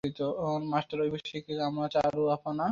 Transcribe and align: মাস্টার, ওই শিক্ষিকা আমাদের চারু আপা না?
মাস্টার, 0.71 0.97
ওই 1.03 1.09
শিক্ষিকা 1.31 1.63
আমাদের 1.65 1.91
চারু 1.95 2.21
আপা 2.35 2.51
না? 2.53 2.65